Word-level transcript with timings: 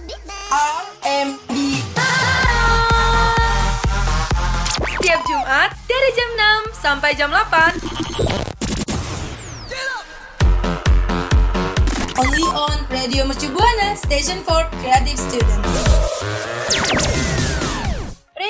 RMB 0.00 1.52
Setiap 4.80 5.20
Jumat 5.28 5.76
dari 5.84 6.10
jam 6.16 6.30
6 6.72 6.80
sampai 6.80 7.12
jam 7.12 7.28
8 7.28 7.44
Only 12.16 12.48
on 12.48 12.80
Radio 12.88 13.28
Mercu 13.28 13.52
Buana 13.52 13.92
Station 13.96 14.40
for 14.40 14.64
Creative 14.80 15.20
Students 15.20 17.29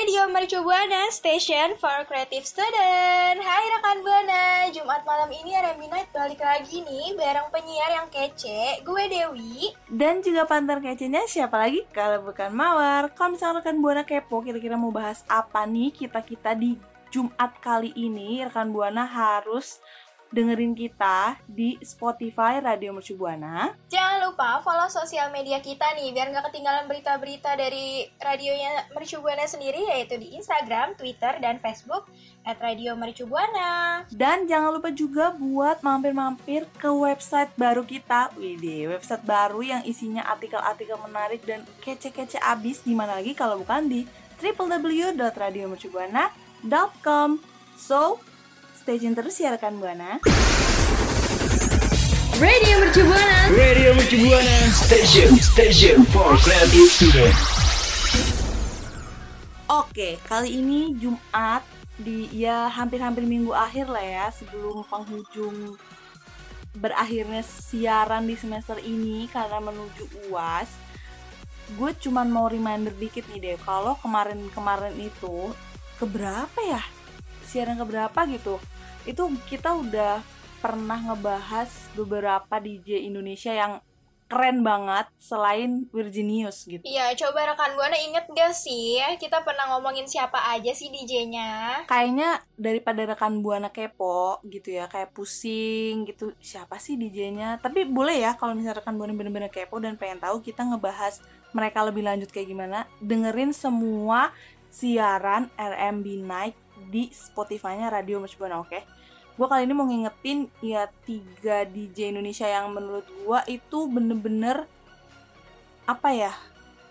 Radio 0.01 0.25
Mercu 0.33 0.65
Buana, 0.65 1.13
Station 1.13 1.77
for 1.77 1.93
Creative 2.09 2.41
Student. 2.41 3.37
Hai 3.37 3.65
rekan 3.69 4.01
Buana, 4.01 4.65
Jumat 4.73 5.05
malam 5.05 5.29
ini 5.29 5.53
RMB 5.53 5.93
Night 5.93 6.09
balik 6.09 6.41
lagi 6.41 6.81
nih 6.81 7.13
bareng 7.13 7.53
penyiar 7.53 8.01
yang 8.01 8.09
kece, 8.09 8.81
gue 8.81 9.03
Dewi. 9.05 9.69
Dan 9.85 10.25
juga 10.25 10.49
pantar 10.49 10.81
kecenya 10.81 11.21
siapa 11.29 11.53
lagi 11.53 11.85
kalau 11.93 12.25
bukan 12.25 12.49
Mawar. 12.49 13.13
Kalau 13.13 13.37
misalnya 13.37 13.61
rekan 13.61 13.77
Buana 13.77 14.01
kepo 14.01 14.41
kira-kira 14.41 14.73
mau 14.73 14.89
bahas 14.89 15.21
apa 15.29 15.69
nih 15.69 15.93
kita-kita 15.93 16.57
di 16.57 16.81
Jumat 17.13 17.61
kali 17.61 17.93
ini, 17.93 18.41
rekan 18.41 18.73
Buana 18.73 19.05
harus 19.05 19.85
dengerin 20.31 20.71
kita 20.71 21.35
di 21.43 21.75
Spotify 21.83 22.63
Radio 22.63 22.95
Mercu 22.95 23.19
Buana. 23.19 23.75
Jangan 23.91 24.31
lupa 24.31 24.63
follow 24.63 24.87
sosial 24.87 25.27
media 25.35 25.59
kita 25.59 25.83
nih 25.99 26.15
biar 26.15 26.31
nggak 26.31 26.47
ketinggalan 26.49 26.87
berita-berita 26.87 27.59
dari 27.59 28.07
radionya 28.17 28.87
Mercu 28.95 29.19
Buana 29.19 29.43
sendiri 29.43 29.83
yaitu 29.91 30.15
di 30.15 30.31
Instagram, 30.39 30.95
Twitter, 30.95 31.35
dan 31.43 31.59
Facebook 31.59 32.07
at 32.47 32.55
Radio 32.63 32.95
Mercu 32.95 33.27
Buana. 33.27 34.07
Dan 34.09 34.47
jangan 34.47 34.79
lupa 34.79 34.95
juga 34.95 35.35
buat 35.35 35.83
mampir-mampir 35.83 36.63
ke 36.79 36.87
website 36.87 37.51
baru 37.59 37.83
kita. 37.83 38.31
Widih, 38.39 38.95
website 38.95 39.27
baru 39.27 39.59
yang 39.61 39.83
isinya 39.83 40.23
artikel-artikel 40.31 40.95
menarik 41.03 41.43
dan 41.43 41.67
kece-kece 41.83 42.39
abis 42.39 42.87
di 42.87 42.95
mana 42.95 43.19
lagi 43.19 43.35
kalau 43.35 43.59
bukan 43.59 43.91
di 43.91 44.07
www.radiomercubuana.com. 44.41 47.29
So, 47.77 48.17
stay 48.81 48.97
tune 48.97 49.13
terus 49.13 49.37
ya 49.37 49.53
rekan 49.53 49.77
Buana. 49.77 50.17
Radio 52.41 52.73
Mercu 52.81 53.05
Buana 53.05 53.53
Radio 53.53 53.93
Mercu 53.93 54.17
Buana 54.25 54.57
Station 54.73 55.37
Station 55.37 56.01
for 56.09 56.33
Creative 56.41 56.89
Student 56.89 57.35
Oke, 59.69 60.17
kali 60.25 60.65
ini 60.65 60.97
Jumat 60.97 61.61
di 62.01 62.25
ya 62.33 62.65
hampir-hampir 62.73 63.21
minggu 63.21 63.53
akhir 63.53 63.85
lah 63.85 64.01
ya 64.01 64.27
sebelum 64.33 64.81
penghujung 64.89 65.77
berakhirnya 66.73 67.45
siaran 67.45 68.25
di 68.25 68.33
semester 68.33 68.81
ini 68.81 69.29
karena 69.29 69.61
menuju 69.61 70.27
UAS. 70.33 70.73
Gue 71.77 71.93
cuman 72.01 72.27
mau 72.27 72.49
reminder 72.49 72.91
dikit 72.97 73.29
nih 73.29 73.39
deh, 73.39 73.57
kalau 73.61 73.93
kemarin-kemarin 74.01 74.97
itu 74.97 75.53
keberapa 76.01 76.59
ya? 76.65 76.83
Siaran 77.51 77.75
keberapa 77.75 78.19
gitu? 78.31 78.63
Itu 79.03 79.27
kita 79.51 79.75
udah 79.75 80.23
pernah 80.63 81.11
ngebahas 81.11 81.67
beberapa 81.99 82.55
DJ 82.63 83.03
Indonesia 83.11 83.51
yang 83.51 83.83
keren 84.31 84.63
banget 84.63 85.11
selain 85.19 85.91
Virginius 85.91 86.63
gitu. 86.63 86.79
Iya, 86.87 87.11
coba 87.19 87.51
rekan 87.51 87.75
Buana 87.75 87.99
inget 87.99 88.31
gak 88.31 88.55
sih 88.55 89.03
kita 89.19 89.43
pernah 89.43 89.75
ngomongin 89.75 90.07
siapa 90.07 90.39
aja 90.55 90.71
sih 90.71 90.87
DJ-nya? 90.87 91.83
kayaknya 91.83 92.39
daripada 92.55 93.03
rekan 93.11 93.43
buana 93.43 93.67
kepo 93.67 94.39
gitu 94.47 94.71
ya 94.71 94.87
kayak 94.87 95.11
pusing 95.11 96.07
gitu 96.07 96.31
siapa 96.39 96.79
sih 96.79 96.95
DJ-nya 96.95 97.59
tapi 97.59 97.83
boleh 97.83 98.23
ya 98.23 98.39
kalau 98.39 98.55
misalnya 98.55 98.79
rekan 98.79 98.95
buana 98.95 99.11
bener-bener 99.11 99.51
kepo 99.51 99.83
dan 99.83 99.99
pengen 99.99 100.23
tahu 100.23 100.39
kita 100.39 100.63
ngebahas 100.63 101.19
mereka 101.51 101.83
lebih 101.83 102.07
lanjut 102.07 102.31
kayak 102.31 102.47
gimana 102.47 102.87
dengerin 103.03 103.51
semua 103.51 104.31
siaran 104.71 105.51
RMB 105.59 106.07
Night 106.23 106.55
di 106.89 107.11
Spotify-nya 107.13 107.91
Radio 107.91 108.17
Mercu 108.17 108.41
Buana 108.41 108.63
oke 108.63 108.79
gue 109.31 109.47
kali 109.47 109.63
ini 109.65 109.73
mau 109.73 109.87
ngingetin 109.87 110.51
ya 110.61 110.85
tiga 111.07 111.65
DJ 111.65 112.13
Indonesia 112.13 112.45
yang 112.45 112.69
menurut 112.73 113.07
gue 113.07 113.39
itu 113.49 113.79
bener-bener 113.89 114.69
apa 115.89 116.09
ya 116.13 116.33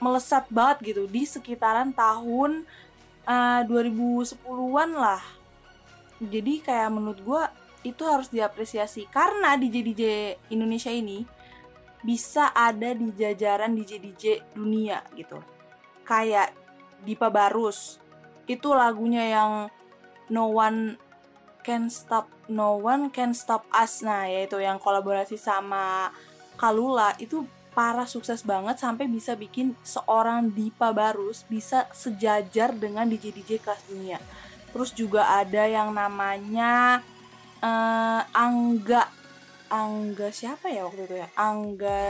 melesat 0.01 0.49
banget 0.49 0.93
gitu 0.93 1.03
di 1.07 1.23
sekitaran 1.29 1.93
tahun 1.93 2.65
eh, 3.29 3.61
2010-an 3.69 4.91
lah. 4.97 5.23
Jadi 6.21 6.65
kayak 6.65 6.91
menurut 6.91 7.21
gue 7.21 7.43
itu 7.81 8.03
harus 8.05 8.29
diapresiasi 8.29 9.09
karena 9.09 9.57
DJ-DJ 9.57 10.37
Indonesia 10.53 10.93
ini 10.93 11.25
bisa 12.01 12.53
ada 12.53 12.93
di 12.97 13.13
jajaran 13.13 13.77
DJ-DJ 13.77 14.57
dunia 14.57 15.05
gitu. 15.17 15.41
Kayak 16.05 16.53
Dipa 17.05 17.29
Barus. 17.33 18.01
Itu 18.45 18.73
lagunya 18.77 19.25
yang 19.29 19.53
No 20.33 20.55
One 20.55 20.97
Can 21.61 21.93
Stop 21.93 22.31
No 22.49 22.81
One 22.81 23.13
Can 23.13 23.37
Stop 23.37 23.69
Us. 23.75 24.01
Nah, 24.01 24.31
yaitu 24.31 24.63
yang 24.63 24.81
kolaborasi 24.81 25.37
sama 25.37 26.15
Kalula 26.57 27.17
itu 27.21 27.45
parah 27.71 28.05
sukses 28.05 28.43
banget 28.43 28.83
sampai 28.83 29.07
bisa 29.07 29.39
bikin 29.39 29.79
seorang 29.87 30.51
Dipa 30.51 30.91
Barus 30.91 31.47
bisa 31.47 31.87
sejajar 31.95 32.75
dengan 32.75 33.07
DJ-DJ 33.07 33.63
kelas 33.63 33.83
dunia. 33.87 34.19
Terus 34.71 34.91
juga 34.95 35.39
ada 35.39 35.67
yang 35.67 35.95
namanya 35.95 37.01
eh, 37.63 38.23
Angga 38.35 39.20
Angga 39.71 40.35
siapa 40.35 40.67
ya 40.67 40.83
waktu 40.83 41.07
itu 41.07 41.15
ya? 41.23 41.31
Angga 41.39 42.03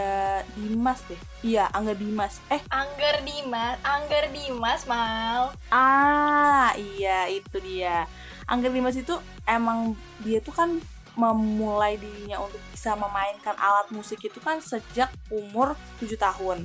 Dimas 0.56 1.04
deh. 1.04 1.20
Iya, 1.44 1.68
Angga 1.76 1.92
Dimas. 1.92 2.40
Eh, 2.48 2.56
Angger 2.72 3.20
Dimas, 3.20 3.76
Angger 3.84 4.24
Dimas 4.32 4.88
mau. 4.88 5.52
ah, 5.68 6.72
iya 6.80 7.28
itu 7.28 7.60
dia. 7.60 8.08
Angga 8.48 8.72
Dimas 8.72 8.96
itu 8.96 9.12
emang 9.44 9.92
dia 10.24 10.40
tuh 10.40 10.56
kan 10.56 10.80
memulai 11.20 12.00
dirinya 12.00 12.40
untuk 12.40 12.64
bisa 12.72 12.96
memainkan 12.96 13.52
alat 13.60 13.92
musik 13.92 14.24
itu 14.24 14.40
kan 14.40 14.64
sejak 14.64 15.12
umur 15.28 15.76
7 16.00 16.16
tahun. 16.16 16.64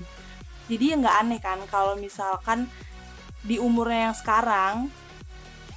Jadi 0.71 0.83
ya 0.89 0.95
nggak 0.95 1.17
aneh 1.27 1.39
kan 1.43 1.59
kalau 1.67 1.99
misalkan 1.99 2.71
di 3.43 3.59
umurnya 3.59 4.09
yang 4.09 4.17
sekarang 4.17 4.75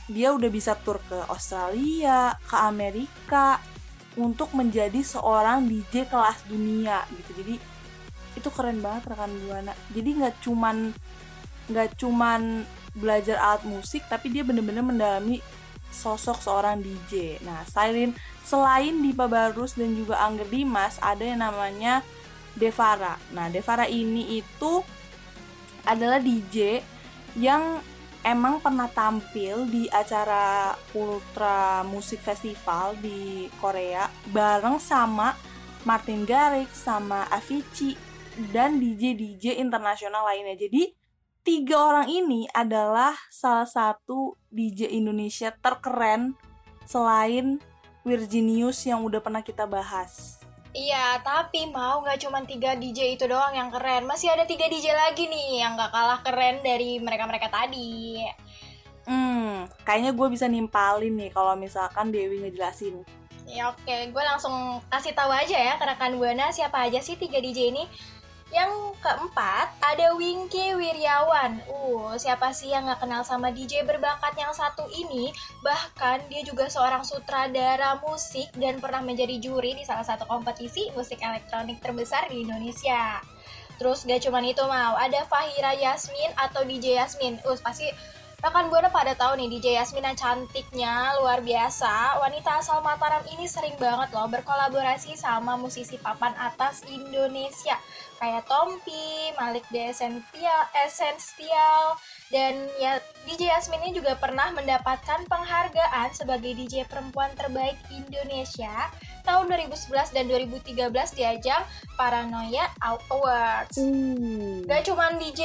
dia 0.08 0.30
udah 0.30 0.46
bisa 0.46 0.78
tur 0.78 1.02
ke 1.10 1.26
Australia, 1.26 2.38
ke 2.46 2.56
Amerika 2.56 3.60
untuk 4.18 4.50
menjadi 4.52 4.98
seorang 4.98 5.70
DJ 5.70 6.10
kelas 6.10 6.42
dunia 6.50 7.06
gitu. 7.14 7.30
Jadi 7.38 7.54
itu 8.34 8.48
keren 8.50 8.82
banget 8.82 9.14
rekan 9.14 9.30
buana. 9.46 9.72
Jadi 9.94 10.10
nggak 10.18 10.34
cuman 10.42 10.90
nggak 11.70 12.00
cuman 12.00 12.66
belajar 12.96 13.38
alat 13.38 13.62
musik 13.68 14.02
tapi 14.10 14.32
dia 14.32 14.42
bener-bener 14.42 14.82
mendalami 14.82 15.38
sosok 15.88 16.42
seorang 16.42 16.82
DJ. 16.82 17.40
Nah, 17.46 17.64
selain 17.64 18.12
selain 18.44 18.94
Dipa 19.00 19.30
Barus 19.30 19.78
dan 19.78 19.94
juga 19.96 20.20
Angger 20.20 20.48
Dimas, 20.50 21.00
ada 21.00 21.24
yang 21.24 21.40
namanya 21.40 22.04
Devara. 22.58 23.16
Nah, 23.32 23.48
Devara 23.48 23.88
ini 23.88 24.42
itu 24.42 24.82
adalah 25.88 26.20
DJ 26.20 26.84
yang 27.38 27.80
emang 28.26 28.58
pernah 28.58 28.90
tampil 28.90 29.68
di 29.70 29.86
acara 29.90 30.74
Ultra 30.94 31.82
Music 31.86 32.22
Festival 32.22 32.98
di 32.98 33.46
Korea 33.62 34.10
bareng 34.30 34.82
sama 34.82 35.34
Martin 35.86 36.26
Garrix 36.26 36.84
sama 36.86 37.26
Avicii 37.30 37.94
dan 38.50 38.78
DJ-DJ 38.78 39.58
internasional 39.58 40.26
lainnya. 40.26 40.54
Jadi 40.54 40.94
tiga 41.42 41.78
orang 41.78 42.08
ini 42.10 42.46
adalah 42.54 43.14
salah 43.30 43.66
satu 43.66 44.38
DJ 44.50 44.94
Indonesia 44.94 45.50
terkeren 45.54 46.38
selain 46.86 47.58
Virginius 48.06 48.86
yang 48.86 49.04
udah 49.04 49.20
pernah 49.20 49.42
kita 49.44 49.66
bahas. 49.68 50.37
Iya, 50.76 51.24
tapi 51.24 51.64
mau 51.72 52.04
nggak 52.04 52.20
cuma 52.28 52.44
tiga 52.44 52.76
DJ 52.76 53.16
itu 53.16 53.24
doang 53.24 53.56
yang 53.56 53.72
keren. 53.72 54.04
Masih 54.04 54.28
ada 54.28 54.44
tiga 54.44 54.68
DJ 54.68 54.92
lagi 54.92 55.24
nih 55.24 55.64
yang 55.64 55.74
nggak 55.80 55.92
kalah 55.92 56.20
keren 56.20 56.60
dari 56.60 57.00
mereka-mereka 57.00 57.48
tadi. 57.48 58.20
Hmm, 59.08 59.64
kayaknya 59.88 60.12
gue 60.12 60.28
bisa 60.28 60.44
nimpalin 60.44 61.16
nih 61.16 61.32
kalau 61.32 61.56
misalkan 61.56 62.12
Dewi 62.12 62.44
ngejelasin. 62.44 63.00
Ya 63.48 63.72
oke, 63.72 64.12
gue 64.12 64.24
langsung 64.28 64.84
kasih 64.92 65.16
tahu 65.16 65.32
aja 65.32 65.56
ya 65.56 65.80
ke 65.80 65.84
rekan 65.88 66.20
Buana 66.20 66.52
siapa 66.52 66.84
aja 66.84 67.00
sih 67.00 67.16
tiga 67.16 67.40
DJ 67.40 67.72
ini. 67.72 67.88
Yang 68.48 68.96
keempat 69.04 69.76
ada 69.84 70.16
Wingky 70.16 70.72
Wiryawan. 70.72 71.60
Uh, 71.68 72.16
siapa 72.16 72.48
sih 72.56 72.72
yang 72.72 72.88
nggak 72.88 73.04
kenal 73.04 73.20
sama 73.20 73.52
DJ 73.52 73.84
berbakat 73.84 74.32
yang 74.40 74.56
satu 74.56 74.88
ini? 74.88 75.28
Bahkan 75.60 76.32
dia 76.32 76.40
juga 76.42 76.72
seorang 76.72 77.04
sutradara 77.04 78.00
musik 78.00 78.48
dan 78.56 78.80
pernah 78.80 79.04
menjadi 79.04 79.36
juri 79.36 79.76
di 79.76 79.84
salah 79.84 80.04
satu 80.04 80.24
kompetisi 80.24 80.88
musik 80.96 81.20
elektronik 81.20 81.76
terbesar 81.84 82.32
di 82.32 82.40
Indonesia. 82.42 83.20
Terus 83.78 84.02
gak 84.02 84.26
cuman 84.26 84.42
itu 84.42 84.64
mau, 84.66 84.98
ada 84.98 85.22
Fahira 85.30 85.70
Yasmin 85.76 86.34
atau 86.34 86.66
DJ 86.66 86.98
Yasmin. 86.98 87.38
Uh, 87.46 87.54
pasti 87.62 87.86
Rekan 88.38 88.70
Buana 88.70 88.86
pada 88.86 89.18
tahu 89.18 89.34
nih 89.34 89.58
DJ 89.58 89.82
Yasmina 89.82 90.14
cantiknya 90.14 91.10
luar 91.18 91.42
biasa. 91.42 92.22
Wanita 92.22 92.62
asal 92.62 92.78
Mataram 92.86 93.26
ini 93.34 93.50
sering 93.50 93.74
banget 93.82 94.14
loh 94.14 94.30
berkolaborasi 94.30 95.18
sama 95.18 95.58
musisi 95.58 95.98
papan 95.98 96.38
atas 96.38 96.86
Indonesia. 96.86 97.74
Kayak 98.22 98.46
Tompi, 98.46 99.34
Malik 99.34 99.66
The 99.74 99.90
Essential, 99.90 100.60
Essential 100.86 101.98
dan 102.30 102.62
ya 102.78 103.02
DJ 103.26 103.58
Yasmin 103.58 103.90
ini 103.90 103.98
juga 103.98 104.14
pernah 104.14 104.54
mendapatkan 104.54 105.26
penghargaan 105.26 106.14
sebagai 106.14 106.54
DJ 106.54 106.86
perempuan 106.86 107.34
terbaik 107.34 107.74
Indonesia 107.90 108.70
tahun 109.28 109.52
2011 109.52 110.16
dan 110.16 110.24
2013 110.24 110.88
di 111.12 111.22
ajang 111.28 111.62
Paranoia 112.00 112.72
Awards. 112.80 113.76
Uh. 113.76 114.64
Gak 114.64 114.88
cuman 114.88 115.20
DJ, 115.20 115.44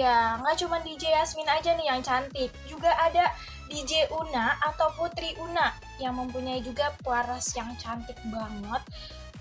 iya, 0.00 0.40
gak 0.40 0.56
cuman 0.64 0.80
DJ 0.80 1.20
Yasmin 1.20 1.44
aja 1.44 1.76
nih 1.76 1.92
yang 1.92 2.00
cantik, 2.00 2.48
juga 2.64 2.88
ada 2.96 3.28
DJ 3.68 4.08
Una 4.16 4.56
atau 4.64 4.88
Putri 4.96 5.36
Una 5.36 5.76
yang 6.00 6.16
mempunyai 6.16 6.64
juga 6.64 6.96
paras 7.04 7.52
yang 7.52 7.76
cantik 7.76 8.16
banget. 8.32 8.82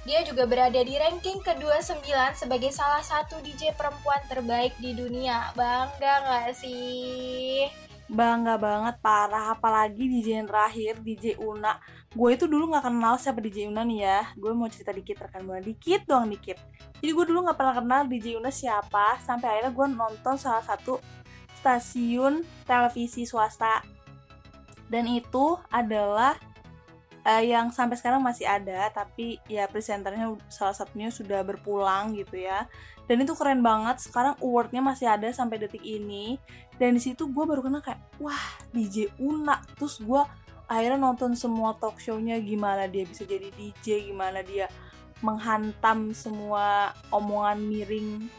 Dia 0.08 0.24
juga 0.24 0.48
berada 0.48 0.80
di 0.80 0.96
ranking 0.96 1.44
ke-29 1.44 2.08
sebagai 2.36 2.72
salah 2.72 3.04
satu 3.04 3.40
DJ 3.44 3.76
perempuan 3.76 4.20
terbaik 4.28 4.76
di 4.80 4.96
dunia. 4.96 5.52
Bangga 5.56 6.24
gak 6.28 6.56
sih? 6.56 7.89
Bangga 8.10 8.58
banget 8.58 8.98
parah 9.06 9.54
apalagi 9.54 10.10
DJ 10.10 10.42
yang 10.42 10.50
terakhir 10.50 10.98
DJ 11.06 11.38
Una. 11.38 11.78
Gue 12.10 12.34
itu 12.34 12.50
dulu 12.50 12.74
nggak 12.74 12.90
kenal 12.90 13.22
siapa 13.22 13.38
DJ 13.38 13.70
Una 13.70 13.86
nih 13.86 14.02
ya. 14.02 14.20
Gue 14.34 14.50
mau 14.58 14.66
cerita 14.66 14.90
dikit 14.90 15.22
rekan 15.22 15.46
gue 15.46 15.62
dikit 15.62 16.10
doang 16.10 16.26
dikit. 16.26 16.58
Jadi 16.98 17.12
gue 17.14 17.26
dulu 17.30 17.46
nggak 17.46 17.58
pernah 17.58 17.76
kenal 17.78 18.02
DJ 18.10 18.42
Una 18.42 18.50
siapa 18.50 19.22
sampai 19.22 19.62
akhirnya 19.62 19.72
gue 19.78 19.88
nonton 19.94 20.36
salah 20.42 20.66
satu 20.66 20.98
stasiun 21.62 22.42
televisi 22.66 23.30
swasta. 23.30 23.86
Dan 24.90 25.06
itu 25.06 25.62
adalah 25.70 26.34
eh, 27.30 27.54
yang 27.54 27.70
sampai 27.70 27.94
sekarang 27.94 28.26
masih 28.26 28.50
ada 28.50 28.90
tapi 28.90 29.38
ya 29.46 29.70
presenternya 29.70 30.34
salah 30.50 30.74
satunya 30.74 31.14
sudah 31.14 31.46
berpulang 31.46 32.18
gitu 32.18 32.42
ya. 32.42 32.66
Dan 33.06 33.26
itu 33.26 33.34
keren 33.38 33.62
banget 33.62 34.02
sekarang 34.02 34.38
awardnya 34.42 34.82
masih 34.82 35.10
ada 35.10 35.30
sampai 35.30 35.62
detik 35.62 35.86
ini. 35.86 36.42
Dan 36.82 36.98
di 36.98 37.02
situ 37.02 37.30
gue 37.30 37.44
baru 37.46 37.62
kenal 37.62 37.86
kayak 37.86 38.02
wah 38.18 38.46
DJ 38.74 39.14
Una. 39.22 39.62
Terus 39.78 40.02
gue 40.02 40.22
akhirnya 40.70 41.02
nonton 41.02 41.34
semua 41.34 41.74
talk 41.78 41.98
show-nya 41.98 42.38
gimana 42.42 42.86
dia 42.86 43.06
bisa 43.06 43.26
jadi 43.26 43.50
DJ 43.58 44.14
gimana 44.14 44.46
dia 44.46 44.70
menghantam 45.26 46.14
semua 46.14 46.94
omongan 47.10 47.58
miring 47.66 48.30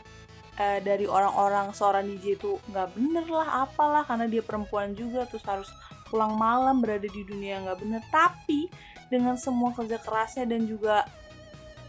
eh, 0.57 0.79
dari 0.79 1.11
orang-orang 1.11 1.75
seorang 1.75 2.07
DJ 2.07 2.39
itu 2.39 2.55
nggak 2.71 2.89
bener 2.95 3.27
lah 3.27 3.67
apalah 3.67 4.07
karena 4.07 4.31
dia 4.31 4.47
perempuan 4.47 4.95
juga 4.95 5.27
terus 5.27 5.43
harus 5.43 5.69
pulang 6.11 6.35
malam 6.35 6.83
berada 6.83 7.07
di 7.07 7.23
dunia 7.23 7.57
yang 7.57 7.62
nggak 7.71 7.81
bener. 7.81 8.03
Tapi 8.11 8.67
dengan 9.07 9.39
semua 9.39 9.71
kerja 9.73 9.97
kerasnya 10.03 10.45
dan 10.45 10.67
juga 10.67 11.07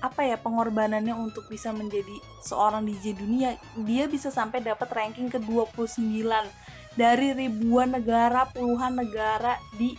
apa 0.02 0.26
ya 0.26 0.38
pengorbanannya 0.38 1.14
untuk 1.14 1.46
bisa 1.46 1.70
menjadi 1.70 2.18
seorang 2.42 2.90
DJ 2.90 3.14
dunia 3.14 3.54
dia 3.86 4.10
bisa 4.10 4.34
sampai 4.34 4.58
dapat 4.58 4.90
ranking 4.90 5.30
ke 5.30 5.38
29 5.38 6.02
dari 6.98 7.38
ribuan 7.38 7.94
negara 7.94 8.50
puluhan 8.50 8.98
negara 8.98 9.62
di 9.78 9.94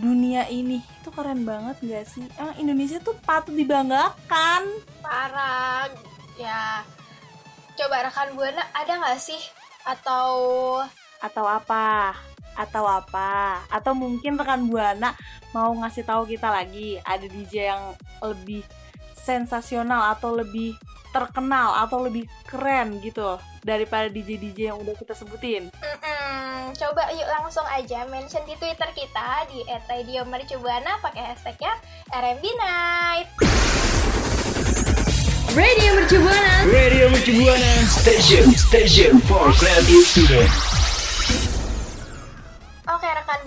dunia 0.00 0.48
ini. 0.50 0.82
Itu 1.00 1.14
keren 1.14 1.46
banget 1.46 1.78
gak 1.84 2.06
sih? 2.08 2.24
Emang 2.40 2.56
Indonesia 2.58 2.98
tuh 2.98 3.14
patut 3.22 3.54
dibanggakan. 3.54 4.62
Parah. 5.04 5.86
Ya, 6.40 6.80
coba 7.76 8.08
rekan 8.08 8.32
Buana 8.32 8.64
ada 8.72 8.96
nggak 8.96 9.20
sih? 9.20 9.40
Atau 9.84 10.32
atau 11.20 11.44
apa 11.44 12.16
atau 12.56 12.86
apa. 12.86 13.62
Atau 13.68 13.94
mungkin 13.94 14.38
rekan 14.38 14.66
buana 14.66 15.14
mau 15.54 15.70
ngasih 15.74 16.06
tahu 16.06 16.26
kita 16.30 16.50
lagi 16.50 16.98
ada 17.02 17.26
DJ 17.26 17.74
yang 17.74 17.84
lebih 18.22 18.62
sensasional 19.14 20.16
atau 20.16 20.32
lebih 20.32 20.74
terkenal 21.10 21.74
atau 21.82 22.06
lebih 22.06 22.24
keren 22.46 23.02
gitu 23.02 23.36
daripada 23.66 24.06
DJ 24.08 24.38
DJ 24.38 24.58
yang 24.72 24.78
udah 24.78 24.94
kita 24.94 25.12
sebutin. 25.12 25.68
Mm-mm, 25.74 26.72
coba 26.78 27.10
yuk 27.12 27.28
langsung 27.28 27.66
aja 27.66 28.06
mention 28.08 28.42
di 28.46 28.54
Twitter 28.56 28.88
kita 28.94 29.44
di 29.50 29.66
@radiomercubuana 29.66 31.02
pakai 31.02 31.34
hashtagnya 31.34 31.74
RMB 32.14 32.44
Night. 32.56 33.28
Radio 35.50 35.98
Mercu 35.98 36.16
Buana. 36.22 36.62
Radio 36.70 37.10
Mercu 37.10 37.32
Buana 37.42 37.74
Station 37.90 38.54
Station 38.54 39.18
for 39.26 39.50
creative 39.58 40.06
student 40.06 40.46
Oke 40.46 40.69
rekan 40.69 40.69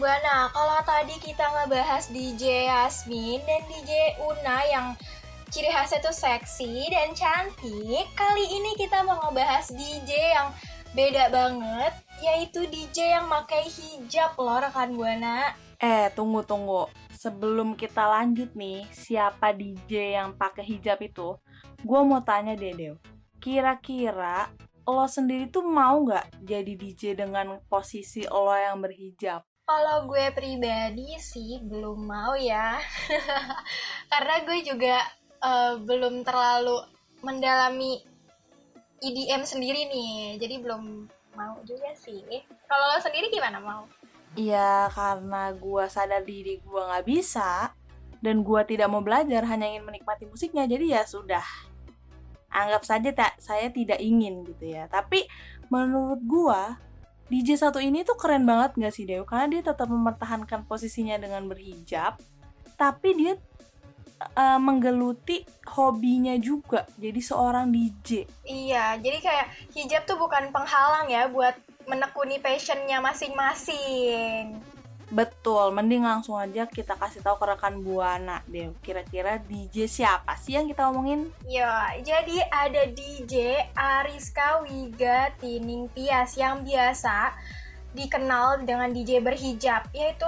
Buana, 0.04 0.52
kalau 0.52 0.84
tadi 0.84 1.16
kita 1.16 1.48
ngebahas 1.48 2.12
DJ 2.12 2.68
Yasmin 2.68 3.40
dan 3.48 3.64
DJ 3.72 4.20
Una 4.20 4.60
yang 4.68 5.00
ciri 5.48 5.72
khasnya 5.72 6.04
tuh 6.04 6.12
seksi 6.12 6.92
dan 6.92 7.16
cantik, 7.16 8.12
kali 8.12 8.46
ini 8.52 8.76
kita 8.76 9.00
mau 9.08 9.16
ngebahas 9.24 9.72
DJ 9.72 10.12
yang 10.36 10.52
beda 10.92 11.32
banget, 11.32 11.96
yaitu 12.20 12.68
DJ 12.68 13.16
yang 13.16 13.32
pakai 13.32 13.64
hijab 13.64 14.36
loh 14.36 14.60
rekan 14.60 14.92
Buana. 14.92 15.56
eh 15.80 16.12
tunggu 16.12 16.44
tunggu. 16.44 16.92
Sebelum 17.16 17.80
kita 17.80 18.04
lanjut 18.04 18.52
nih 18.60 18.84
siapa 18.92 19.56
DJ 19.56 20.20
yang 20.20 20.36
pakai 20.36 20.68
hijab 20.68 21.00
itu 21.00 21.40
gue 21.80 22.00
mau 22.04 22.20
tanya 22.20 22.60
deh 22.60 22.76
Dew 22.76 23.00
kira-kira 23.40 24.52
lo 24.84 25.08
sendiri 25.08 25.48
tuh 25.48 25.64
mau 25.64 26.04
nggak 26.04 26.44
jadi 26.44 26.74
DJ 26.76 27.16
dengan 27.16 27.56
posisi 27.72 28.28
lo 28.28 28.52
yang 28.52 28.84
berhijab 28.84 29.48
Kalau 29.63 30.12
gue 30.12 30.27
pribadi 30.36 31.15
sih 31.24 31.63
belum 31.63 32.04
mau 32.04 32.36
ya, 32.36 32.83
karena 34.12 34.44
gue 34.44 34.60
juga 34.60 35.00
eh, 35.39 35.80
belum 35.80 36.27
terlalu 36.27 36.83
mendalami 37.24 38.04
EDM 39.00 39.48
sendiri 39.48 39.88
nih, 39.88 40.36
jadi 40.36 40.60
belum 40.60 41.07
mau 41.39 41.56
juga 41.63 41.95
sih. 41.95 42.24
Kalau 42.68 42.86
lo 42.92 43.00
sendiri 43.00 43.31
gimana 43.31 43.63
mau? 43.63 43.83
Iya, 44.36 44.92
karena 44.92 45.56
gue 45.56 45.83
sadar 45.88 46.27
diri 46.27 46.60
gue 46.60 46.81
nggak 46.83 47.06
bisa 47.07 47.71
dan 48.19 48.44
gue 48.44 48.62
tidak 48.68 48.92
mau 48.92 49.00
belajar, 49.00 49.48
hanya 49.48 49.68
ingin 49.71 49.88
menikmati 49.88 50.27
musiknya. 50.27 50.68
Jadi 50.68 50.92
ya 50.92 51.07
sudah, 51.07 51.44
anggap 52.51 52.83
saja 52.83 53.10
tak 53.15 53.39
saya 53.39 53.71
tidak 53.71 54.04
ingin 54.04 54.44
gitu 54.44 54.75
ya. 54.75 54.92
Tapi 54.92 55.24
menurut 55.71 56.21
gue 56.24 56.62
DJ 57.31 57.56
satu 57.56 57.80
ini 57.80 58.04
tuh 58.04 58.20
keren 58.20 58.44
banget 58.44 58.75
gak 58.80 58.94
sih 58.94 59.08
Dew? 59.08 59.24
Karena 59.24 59.48
dia 59.48 59.62
tetap 59.64 59.88
mempertahankan 59.88 60.68
posisinya 60.68 61.16
dengan 61.20 61.48
berhijab, 61.48 62.20
tapi 62.75 63.10
dia 63.16 63.34
eh, 64.36 64.60
menggeluti 64.60 65.44
hobinya 65.72 66.36
juga. 66.40 66.84
Jadi 67.00 67.20
seorang 67.24 67.72
DJ. 67.72 68.28
Iya, 68.44 69.00
jadi 69.00 69.18
kayak 69.24 69.48
hijab 69.74 70.04
tuh 70.04 70.20
bukan 70.20 70.52
penghalang 70.52 71.08
ya 71.08 71.32
buat 71.32 71.56
menekuni 71.88 72.39
passionnya 72.39 73.00
masing-masing. 73.03 74.73
Betul, 75.13 75.70
mending 75.77 76.01
langsung 76.01 76.41
aja 76.41 76.65
kita 76.65 76.98
kasih 76.98 77.22
tahu 77.22 77.38
ke 77.38 77.46
rekan 77.46 77.86
Buana 77.86 78.41
deh. 78.50 78.74
Kira-kira 78.82 79.38
DJ 79.38 79.86
siapa 79.86 80.34
sih 80.41 80.58
yang 80.58 80.65
kita 80.65 80.89
omongin? 80.89 81.29
Ya, 81.46 81.93
jadi 82.01 82.41
ada 82.50 82.89
DJ 82.89 83.62
Ariska 83.77 84.65
Wiga 84.65 85.29
Tining 85.38 85.86
Tias 85.93 86.34
yang 86.34 86.65
biasa 86.65 87.29
dikenal 87.93 88.65
dengan 88.65 88.89
DJ 88.89 89.22
berhijab, 89.22 89.86
yaitu 89.93 90.25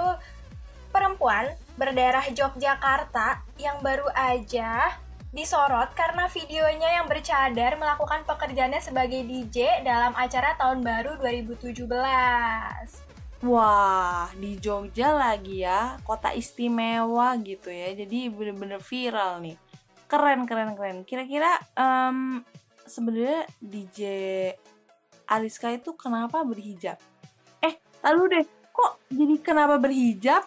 perempuan 0.94 1.58
berdarah 1.74 2.22
Yogyakarta 2.30 3.42
yang 3.58 3.82
baru 3.82 4.06
aja 4.14 5.02
disorot 5.34 5.90
karena 5.98 6.30
videonya 6.30 7.02
yang 7.02 7.10
bercadar 7.10 7.74
melakukan 7.74 8.22
pekerjaannya 8.22 8.78
sebagai 8.78 9.26
DJ 9.26 9.82
dalam 9.82 10.14
acara 10.14 10.54
tahun 10.54 10.86
baru 10.86 11.18
2017. 11.18 13.05
Wah, 13.46 14.26
di 14.34 14.58
Jogja 14.58 15.14
lagi 15.14 15.62
ya, 15.62 16.02
kota 16.02 16.34
istimewa 16.34 17.38
gitu 17.46 17.70
ya. 17.70 17.94
Jadi 17.94 18.26
bener-bener 18.26 18.82
viral 18.82 19.38
nih. 19.38 19.54
Keren, 20.10 20.50
keren, 20.50 20.74
keren. 20.74 20.98
Kira-kira 21.06 21.54
em, 21.78 22.42
sebenarnya 22.82 23.46
DJ 23.62 24.00
Ariska 25.30 25.70
itu 25.70 25.94
kenapa 25.94 26.42
berhijab? 26.42 26.98
Eh, 27.62 27.78
lalu 28.02 28.22
deh, 28.34 28.44
kok 28.74 28.98
jadi 29.14 29.36
kenapa 29.38 29.78
berhijab? 29.78 30.42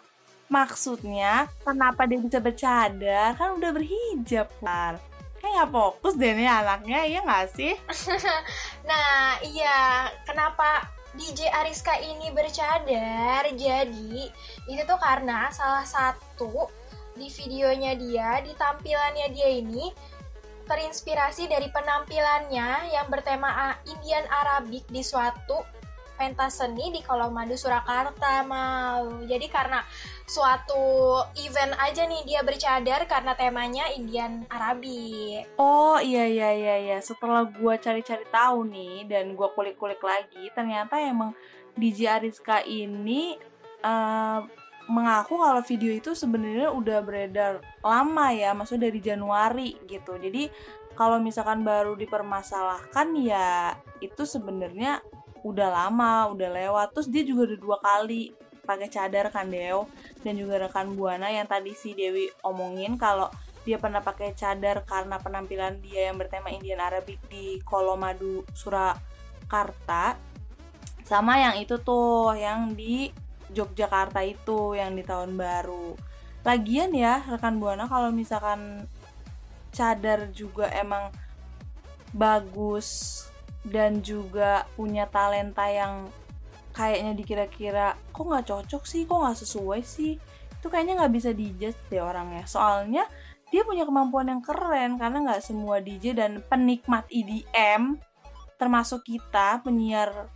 Maksudnya, 0.51 1.47
kenapa 1.63 2.03
dia 2.03 2.19
bisa 2.19 2.43
bercadar? 2.43 3.37
Kan 3.39 3.63
udah 3.63 3.71
berhijab, 3.71 4.51
Par. 4.59 4.99
Kayak 5.39 5.55
nggak 5.55 5.71
fokus 5.71 6.19
deh 6.19 6.35
nih 6.35 6.51
anaknya, 6.51 6.99
iya 7.07 7.19
nggak 7.23 7.47
sih? 7.55 7.73
Nah, 8.89 9.37
iya, 9.45 10.09
kenapa 10.25 10.98
DJ 11.19 11.51
Ariska 11.51 11.99
ini 11.99 12.31
bercadar? 12.31 13.43
Jadi, 13.51 14.31
itu 14.71 14.81
tuh 14.87 14.95
karena 14.95 15.51
salah 15.51 15.83
satu 15.83 16.71
di 17.19 17.27
videonya 17.27 17.99
dia, 17.99 18.39
di 18.39 18.55
tampilannya 18.55 19.27
dia 19.35 19.51
ini 19.51 19.91
terinspirasi 20.63 21.51
dari 21.51 21.67
penampilannya 21.75 22.95
yang 22.95 23.11
bertema 23.11 23.75
Indian 23.83 24.23
Arabic 24.31 24.87
di 24.87 25.03
suatu 25.03 25.59
pentas 26.15 26.63
seni 26.63 26.95
di 26.95 27.03
Kolomadu 27.03 27.59
Surakarta 27.59 28.43
mau. 28.47 29.19
Jadi 29.27 29.47
karena 29.51 29.83
suatu 30.29 31.25
event 31.41 31.73
aja 31.81 32.05
nih 32.05 32.21
dia 32.21 32.45
bercadar 32.45 33.01
karena 33.09 33.33
temanya 33.33 33.89
Indian 33.97 34.45
Arabi. 34.45 35.41
Oh 35.57 35.97
iya 35.97 36.29
iya 36.29 36.53
iya 36.53 36.75
iya. 36.77 36.97
Setelah 37.01 37.49
gua 37.49 37.81
cari-cari 37.81 38.29
tahu 38.29 38.69
nih 38.69 39.09
dan 39.09 39.33
gua 39.33 39.49
kulik-kulik 39.57 39.97
lagi, 40.05 40.53
ternyata 40.53 41.01
emang 41.01 41.33
DJ 41.73 42.21
Ariska 42.21 42.61
ini 42.61 43.41
eh, 43.81 44.39
mengaku 44.85 45.41
kalau 45.41 45.65
video 45.65 45.89
itu 45.97 46.13
sebenarnya 46.13 46.69
udah 46.77 47.01
beredar 47.01 47.65
lama 47.81 48.29
ya, 48.29 48.53
maksudnya 48.53 48.85
dari 48.93 49.01
Januari 49.01 49.81
gitu. 49.89 50.13
Jadi 50.13 50.45
kalau 50.93 51.17
misalkan 51.17 51.65
baru 51.65 51.97
dipermasalahkan 51.97 53.17
ya 53.17 53.73
itu 53.97 54.29
sebenarnya 54.29 55.01
udah 55.41 55.69
lama, 55.73 56.29
udah 56.37 56.49
lewat. 56.53 56.93
Terus 56.93 57.09
dia 57.09 57.25
juga 57.25 57.49
udah 57.49 57.57
dua 57.57 57.77
kali 57.81 58.48
pakai 58.69 58.93
cadar 58.93 59.33
kan 59.33 59.49
Deo? 59.49 59.89
Dan 60.21 60.37
juga 60.37 60.69
rekan 60.69 60.93
Buana 60.93 61.33
yang 61.33 61.49
tadi 61.49 61.73
si 61.73 61.97
Dewi 61.97 62.29
omongin 62.45 63.01
kalau 63.01 63.33
dia 63.65 63.81
pernah 63.81 64.05
pakai 64.05 64.37
cadar 64.37 64.85
karena 64.85 65.17
penampilan 65.17 65.81
dia 65.81 66.13
yang 66.13 66.21
bertema 66.21 66.53
Indian 66.53 66.85
Arabic 66.85 67.17
di 67.25 67.57
Kolomadu 67.65 68.45
Surakarta. 68.53 70.13
Sama 71.01 71.41
yang 71.41 71.57
itu 71.57 71.81
tuh 71.81 72.37
yang 72.37 72.77
di 72.77 73.09
Yogyakarta 73.49 74.21
itu 74.21 74.77
yang 74.77 74.93
di 74.93 75.01
tahun 75.01 75.33
baru. 75.33 75.97
Lagian 76.45 76.93
ya 76.93 77.25
rekan 77.25 77.57
Buana 77.57 77.89
kalau 77.89 78.13
misalkan 78.13 78.85
cadar 79.73 80.29
juga 80.33 80.69
emang 80.69 81.09
bagus 82.13 83.21
dan 83.65 83.99
juga 84.01 84.65
punya 84.73 85.05
talenta 85.05 85.67
yang 85.67 86.07
kayaknya 86.75 87.13
dikira-kira 87.17 87.97
kok 88.13 88.25
nggak 88.25 88.45
cocok 88.47 88.83
sih 88.85 89.03
kok 89.05 89.19
nggak 89.19 89.39
sesuai 89.41 89.81
sih 89.81 90.15
itu 90.59 90.67
kayaknya 90.67 91.03
nggak 91.03 91.13
bisa 91.13 91.29
dijudge 91.31 91.79
deh 91.87 92.03
orangnya 92.03 92.43
soalnya 92.45 93.03
dia 93.49 93.65
punya 93.65 93.87
kemampuan 93.87 94.29
yang 94.29 94.43
keren 94.45 95.01
karena 95.01 95.17
nggak 95.25 95.41
semua 95.41 95.81
DJ 95.81 96.13
dan 96.13 96.31
penikmat 96.45 97.09
EDM 97.09 97.97
termasuk 98.59 99.01
kita 99.07 99.63
penyiar 99.65 100.29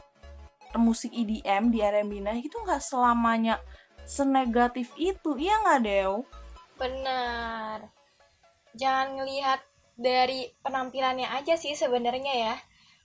musik 0.73 1.13
EDM 1.13 1.69
di 1.69 1.79
R&B 1.85 2.11
nah 2.23 2.33
itu 2.33 2.57
nggak 2.57 2.81
selamanya 2.81 3.61
senegatif 4.03 4.91
itu 4.99 5.35
iya 5.39 5.59
nggak 5.63 5.81
Dew? 5.83 6.13
Benar. 6.75 7.87
Jangan 8.75 9.15
ngelihat 9.19 9.59
dari 9.95 10.51
penampilannya 10.65 11.29
aja 11.29 11.55
sih 11.55 11.77
sebenarnya 11.77 12.33
ya. 12.33 12.55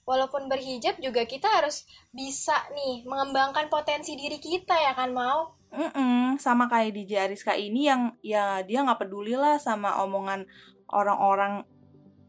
Walaupun 0.08 0.48
berhijab 0.48 0.96
juga 1.04 1.28
kita 1.28 1.44
harus 1.44 1.84
bisa 2.08 2.56
nih 2.72 3.04
mengembangkan 3.04 3.68
potensi 3.68 4.16
diri 4.16 4.40
kita 4.40 4.72
ya 4.72 4.96
kan 4.96 5.12
mau. 5.12 5.52
Mm-mm, 5.68 6.40
sama 6.40 6.64
kayak 6.64 6.96
DJ 6.96 7.28
Ariska 7.28 7.52
ini 7.52 7.92
yang 7.92 8.16
ya 8.24 8.64
dia 8.64 8.80
nggak 8.80 9.04
peduli 9.04 9.36
lah 9.36 9.60
sama 9.60 10.00
omongan 10.00 10.48
orang-orang 10.88 11.68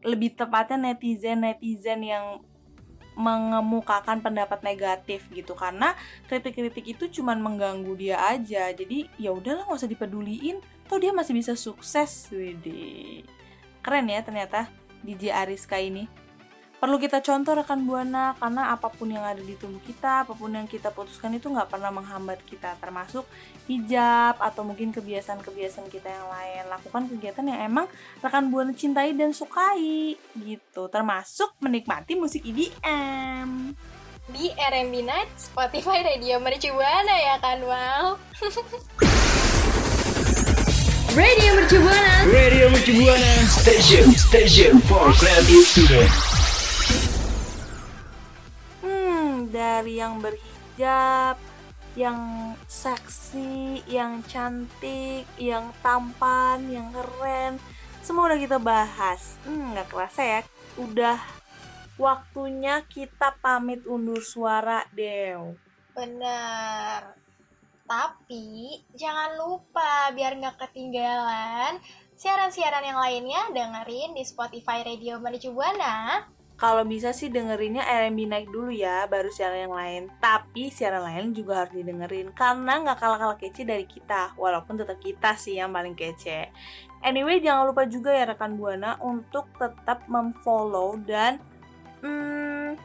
lebih 0.04 0.36
tepatnya 0.36 0.92
netizen 0.92 1.40
netizen 1.40 2.04
yang 2.04 2.44
mengemukakan 3.16 4.20
pendapat 4.20 4.60
negatif 4.60 5.24
gitu. 5.32 5.56
Karena 5.56 5.96
kritik-kritik 6.28 6.84
itu 6.84 7.08
cuman 7.20 7.40
mengganggu 7.40 7.96
dia 7.96 8.20
aja. 8.28 8.68
Jadi 8.76 9.08
ya 9.16 9.32
udahlah 9.32 9.64
nggak 9.64 9.80
usah 9.80 9.88
dipeduliin. 9.88 10.60
Toh 10.84 11.00
dia 11.00 11.16
masih 11.16 11.32
bisa 11.32 11.56
sukses 11.56 12.28
Wede 12.28 13.24
keren 13.80 14.06
ya 14.08 14.20
ternyata 14.20 14.68
DJ 15.00 15.32
Ariska 15.32 15.80
ini 15.80 16.04
perlu 16.80 16.96
kita 16.96 17.20
contoh 17.20 17.52
rekan 17.52 17.84
buana 17.84 18.32
karena 18.40 18.72
apa 18.72 18.88
pun 18.88 19.12
yang 19.12 19.20
ada 19.20 19.44
di 19.44 19.52
tubuh 19.52 19.84
kita 19.84 20.24
apa 20.24 20.32
pun 20.32 20.48
yang 20.56 20.64
kita 20.64 20.88
putuskan 20.88 21.36
itu 21.36 21.52
nggak 21.52 21.68
pernah 21.68 21.92
menghambat 21.92 22.40
kita 22.48 22.72
termasuk 22.80 23.28
hijab 23.68 24.40
atau 24.40 24.64
mungkin 24.64 24.88
kebiasaan-kebiasaan 24.88 25.92
kita 25.92 26.08
yang 26.08 26.26
lain. 26.32 26.72
Lakukan 26.72 27.04
kegiatan 27.12 27.44
yang 27.44 27.60
emang 27.68 27.86
rekan 28.24 28.48
buana 28.48 28.72
cintai 28.72 29.12
dan 29.12 29.36
sukai 29.36 30.16
gitu. 30.40 30.88
Termasuk 30.88 31.52
menikmati 31.60 32.16
musik 32.16 32.40
EDM 32.40 33.76
Di 34.30 34.48
RMB 34.56 34.94
Night, 35.04 35.30
Spotify 35.36 36.00
Radio 36.00 36.40
Mercu 36.40 36.72
Buana 36.72 37.14
ya 37.20 37.36
kan 37.44 37.60
mau. 37.60 38.16
Radio 41.10 41.50
Mercu 41.58 41.76
Buana. 41.82 42.14
Radio 42.30 42.70
Mercu 42.72 42.92
Buana. 42.94 43.32
Station 43.50 44.06
Station 44.14 44.78
for 44.86 45.10
creative 45.18 45.66
student 45.66 46.29
dari 49.60 50.00
yang 50.00 50.24
berhijab, 50.24 51.36
yang 51.92 52.56
seksi, 52.64 53.84
yang 53.84 54.24
cantik, 54.24 55.28
yang 55.36 55.68
tampan, 55.84 56.64
yang 56.72 56.88
keren, 56.96 57.60
semua 58.00 58.32
udah 58.32 58.40
kita 58.40 58.56
bahas. 58.56 59.36
Hmm, 59.44 59.76
nggak 59.76 59.92
kerasa 59.92 60.22
ya, 60.24 60.40
udah 60.80 61.20
waktunya 62.00 62.80
kita 62.88 63.36
pamit 63.44 63.84
undur 63.84 64.24
suara, 64.24 64.88
Dew. 64.96 65.60
Bener. 65.92 67.20
Tapi 67.84 68.80
jangan 68.96 69.36
lupa 69.36 70.14
biar 70.14 70.38
nggak 70.38 70.62
ketinggalan 70.62 71.82
siaran-siaran 72.14 72.84
yang 72.84 73.00
lainnya 73.00 73.42
dengerin 73.50 74.14
di 74.14 74.22
Spotify 74.22 74.86
Radio 74.86 75.18
Mercu. 75.18 75.50
Kalau 76.60 76.84
bisa 76.84 77.16
sih 77.16 77.32
dengerinnya 77.32 77.80
R&B 77.88 78.28
naik 78.28 78.52
dulu 78.52 78.68
ya, 78.68 79.08
baru 79.08 79.32
siaran 79.32 79.64
yang 79.64 79.72
lain. 79.72 80.02
Tapi 80.20 80.68
siaran 80.68 81.08
lain 81.08 81.32
juga 81.32 81.64
harus 81.64 81.72
didengerin 81.72 82.36
karena 82.36 82.84
nggak 82.84 83.00
kalah-kalah 83.00 83.40
kece 83.40 83.64
dari 83.64 83.88
kita, 83.88 84.36
walaupun 84.36 84.76
tetap 84.76 85.00
kita 85.00 85.40
sih 85.40 85.56
yang 85.56 85.72
paling 85.72 85.96
kece. 85.96 86.52
Anyway, 87.00 87.40
jangan 87.40 87.64
lupa 87.64 87.88
juga 87.88 88.12
ya 88.12 88.28
rekan 88.28 88.60
Buana 88.60 89.00
untuk 89.00 89.48
tetap 89.56 90.04
memfollow 90.04 91.00
dan 91.08 91.40
hmm, 92.04 92.76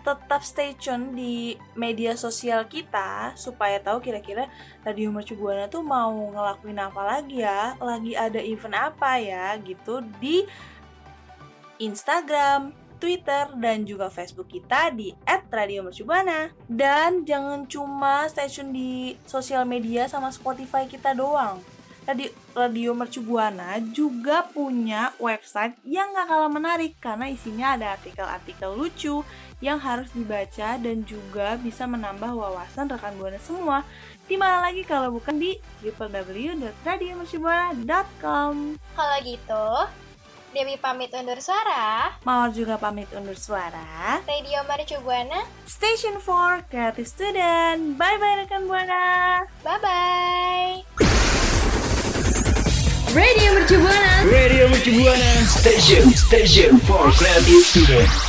tetap 0.00 0.40
stay 0.40 0.72
tune 0.72 1.12
di 1.12 1.60
media 1.76 2.16
sosial 2.16 2.64
kita 2.64 3.36
supaya 3.36 3.76
tahu 3.84 4.00
kira-kira 4.00 4.48
Radio 4.80 5.12
Mercu 5.12 5.36
Buana 5.36 5.68
tuh 5.68 5.84
mau 5.84 6.08
ngelakuin 6.08 6.80
apa 6.80 7.04
lagi 7.04 7.44
ya, 7.44 7.76
lagi 7.76 8.16
ada 8.16 8.40
event 8.40 8.80
apa 8.80 9.20
ya 9.20 9.60
gitu 9.60 10.00
di 10.16 10.48
Instagram, 11.78 12.74
Twitter, 12.98 13.54
dan 13.58 13.86
juga 13.86 14.10
Facebook 14.10 14.50
kita 14.50 14.90
di 14.90 15.14
@radiomercubuana. 15.26 16.50
Dan 16.66 17.22
jangan 17.22 17.70
cuma 17.70 18.26
stay 18.26 18.50
tune 18.50 18.74
di 18.74 19.14
sosial 19.24 19.64
media 19.64 20.10
sama 20.10 20.34
Spotify 20.34 20.90
kita 20.90 21.14
doang. 21.14 21.62
Radio, 22.08 22.32
Radio 22.56 22.96
Mercu 22.96 23.20
Buana 23.20 23.76
juga 23.92 24.48
punya 24.48 25.12
website 25.20 25.76
yang 25.84 26.08
gak 26.16 26.32
kalah 26.32 26.48
menarik 26.48 26.96
karena 27.04 27.28
isinya 27.28 27.76
ada 27.76 28.00
artikel-artikel 28.00 28.72
lucu 28.72 29.20
yang 29.60 29.76
harus 29.76 30.08
dibaca 30.16 30.80
dan 30.80 31.04
juga 31.04 31.60
bisa 31.60 31.84
menambah 31.84 32.32
wawasan 32.32 32.88
rekan 32.88 33.12
Buana 33.20 33.36
semua. 33.36 33.84
Di 34.24 34.40
mana 34.40 34.64
lagi 34.64 34.88
kalau 34.88 35.12
bukan 35.12 35.36
di 35.36 35.60
www.radiomercubuana.com 35.84 38.80
Kalau 38.96 39.18
gitu, 39.20 39.68
Dewi 40.54 40.76
pamit 40.80 41.12
undur 41.12 41.36
suara. 41.44 42.16
Mawar 42.24 42.48
juga 42.56 42.80
pamit 42.80 43.08
undur 43.12 43.36
suara. 43.36 44.16
Radio 44.24 44.64
Mercu 44.64 44.96
Buana. 45.04 45.44
Station 45.68 46.16
4 46.24 46.64
Creative 46.72 47.04
Student. 47.04 48.00
Bye-bye 48.00 48.36
rekan 48.44 48.64
Buana. 48.64 49.44
Bye-bye. 49.60 50.88
Radio 53.12 53.48
Mercu 53.60 53.76
Buana. 53.76 54.12
Radio 54.24 54.64
Mercu 54.72 54.90
Buana 54.96 55.32
Station 55.44 56.08
Station 56.16 56.80
for 56.88 57.12
creative 57.12 57.64
student 57.68 58.27